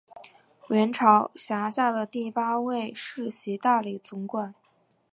[0.69, 4.55] 元朝辖下的第八位世袭大理总管。